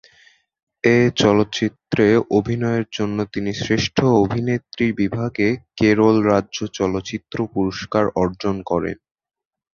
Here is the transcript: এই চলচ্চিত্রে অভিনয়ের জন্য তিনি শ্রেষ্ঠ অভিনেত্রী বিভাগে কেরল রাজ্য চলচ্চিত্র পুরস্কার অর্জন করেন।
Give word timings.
এই 0.83 1.05
চলচ্চিত্রে 1.15 2.05
অভিনয়ের 2.37 2.85
জন্য 2.91 3.17
তিনি 3.33 3.51
শ্রেষ্ঠ 3.61 3.97
অভিনেত্রী 4.23 4.85
বিভাগে 4.99 5.47
কেরল 5.77 6.15
রাজ্য 6.31 6.57
চলচ্চিত্র 6.77 7.37
পুরস্কার 7.53 8.05
অর্জন 8.21 8.55
করেন। 8.63 8.97